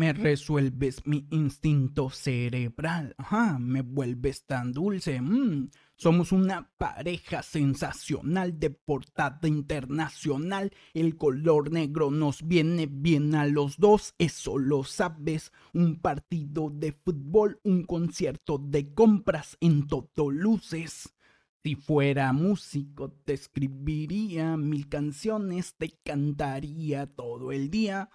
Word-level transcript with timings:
Me 0.00 0.14
resuelves 0.14 1.06
mi 1.06 1.26
instinto 1.28 2.08
cerebral. 2.08 3.14
Me 3.58 3.82
vuelves 3.82 4.46
tan 4.46 4.72
dulce. 4.72 5.20
Mm, 5.20 5.68
somos 5.94 6.32
una 6.32 6.70
pareja 6.78 7.42
sensacional 7.42 8.58
de 8.58 8.70
portada 8.70 9.46
internacional. 9.46 10.72
El 10.94 11.18
color 11.18 11.70
negro 11.70 12.10
nos 12.10 12.48
viene 12.48 12.86
bien 12.90 13.34
a 13.34 13.44
los 13.44 13.76
dos, 13.76 14.14
eso 14.16 14.56
lo 14.56 14.84
sabes. 14.84 15.52
Un 15.74 16.00
partido 16.00 16.70
de 16.70 16.92
fútbol, 16.92 17.60
un 17.62 17.84
concierto 17.84 18.56
de 18.56 18.94
compras 18.94 19.58
en 19.60 19.86
todo 19.86 20.30
luces. 20.30 21.14
Si 21.62 21.74
fuera 21.74 22.32
músico 22.32 23.10
te 23.26 23.34
escribiría 23.34 24.56
mil 24.56 24.88
canciones, 24.88 25.74
te 25.74 25.90
cantaría 26.02 27.06
todo 27.06 27.52
el 27.52 27.68
día. 27.68 28.08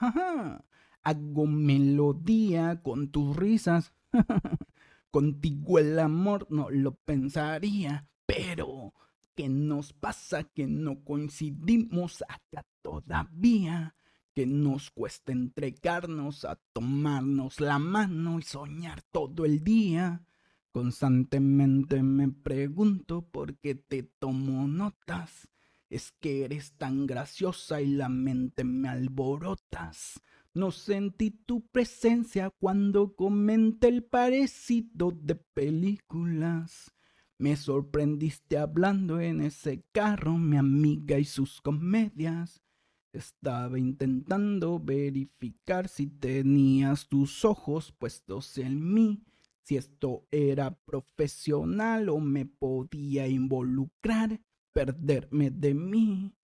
Hago 1.05 1.45
melodía 1.45 2.81
con 2.81 3.09
tus 3.09 3.37
risas. 3.37 3.93
Contigo 5.11 5.79
el 5.79 5.97
amor 5.99 6.47
no 6.49 6.69
lo 6.69 6.95
pensaría, 6.95 8.09
pero 8.25 8.93
¿qué 9.35 9.47
nos 9.47 9.93
pasa 9.93 10.43
que 10.43 10.67
no 10.67 11.03
coincidimos 11.03 12.23
acá 12.27 12.65
todavía? 12.81 13.95
Que 14.33 14.47
nos 14.47 14.89
cuesta 14.89 15.31
entregarnos 15.31 16.43
a 16.43 16.55
tomarnos 16.73 17.61
la 17.61 17.79
mano 17.79 18.39
y 18.39 18.41
soñar 18.41 19.03
todo 19.03 19.45
el 19.45 19.63
día. 19.63 20.25
Constantemente 20.71 22.03
me 22.03 22.29
pregunto 22.29 23.21
por 23.21 23.55
qué 23.59 23.75
te 23.75 24.03
tomo 24.03 24.67
notas. 24.67 25.47
Es 25.89 26.11
que 26.19 26.43
eres 26.43 26.73
tan 26.77 27.05
graciosa 27.05 27.81
y 27.81 27.87
la 27.87 28.09
mente 28.09 28.63
me 28.63 28.89
alborotas. 28.89 30.21
No 30.53 30.71
sentí 30.71 31.31
tu 31.31 31.67
presencia 31.67 32.49
cuando 32.49 33.15
comenté 33.15 33.89
el 33.89 34.03
parecido 34.03 35.11
de 35.11 35.35
películas. 35.35 36.91
Me 37.37 37.57
sorprendiste 37.57 38.57
hablando 38.57 39.19
en 39.19 39.41
ese 39.41 39.83
carro, 39.91 40.37
mi 40.37 40.55
amiga 40.55 41.19
y 41.19 41.25
sus 41.25 41.59
comedias. 41.61 42.63
Estaba 43.11 43.77
intentando 43.77 44.79
verificar 44.79 45.89
si 45.89 46.07
tenías 46.07 47.09
tus 47.09 47.43
ojos 47.43 47.91
puestos 47.91 48.57
en 48.57 48.93
mí, 48.93 49.23
si 49.63 49.77
esto 49.77 50.25
era 50.31 50.77
profesional 50.85 52.07
o 52.09 52.19
me 52.19 52.45
podía 52.45 53.27
involucrar, 53.27 54.41
perderme 54.75 55.51
de 55.51 55.73
mí 55.73 56.35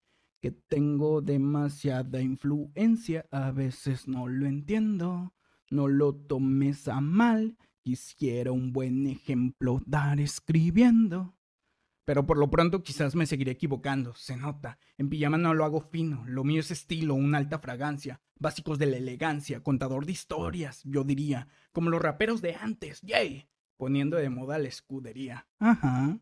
que 0.40 0.52
tengo 0.52 1.20
demasiada 1.20 2.22
influencia, 2.22 3.26
a 3.32 3.50
veces 3.50 4.06
no 4.06 4.28
lo 4.28 4.46
entiendo, 4.46 5.34
no 5.68 5.88
lo 5.88 6.14
tomes 6.14 6.86
a 6.86 7.00
mal, 7.00 7.58
quisiera 7.82 8.52
un 8.52 8.72
buen 8.72 9.08
ejemplo 9.08 9.80
dar 9.84 10.20
escribiendo. 10.20 11.36
Pero 12.04 12.24
por 12.24 12.38
lo 12.38 12.48
pronto 12.50 12.84
quizás 12.84 13.16
me 13.16 13.26
seguiré 13.26 13.50
equivocando, 13.50 14.14
se 14.14 14.36
nota. 14.36 14.78
En 14.96 15.10
pijama 15.10 15.36
no 15.36 15.52
lo 15.52 15.64
hago 15.64 15.80
fino, 15.80 16.24
lo 16.26 16.44
mío 16.44 16.60
es 16.60 16.70
estilo, 16.70 17.14
una 17.14 17.38
alta 17.38 17.58
fragancia, 17.58 18.20
básicos 18.38 18.78
de 18.78 18.86
la 18.86 18.96
elegancia, 18.96 19.62
contador 19.64 20.06
de 20.06 20.12
historias, 20.12 20.82
yo 20.84 21.02
diría, 21.02 21.48
como 21.72 21.90
los 21.90 22.00
raperos 22.00 22.40
de 22.42 22.54
antes, 22.54 23.00
yay, 23.02 23.48
poniendo 23.76 24.16
de 24.18 24.30
moda 24.30 24.56
la 24.58 24.68
escudería. 24.68 25.48
Ajá. 25.58 26.20